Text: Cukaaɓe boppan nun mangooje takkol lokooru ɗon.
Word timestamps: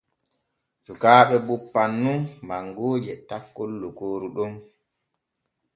Cukaaɓe 0.85 1.35
boppan 1.47 1.91
nun 2.03 2.19
mangooje 2.47 3.13
takkol 3.29 3.71
lokooru 3.81 4.27
ɗon. 4.35 4.53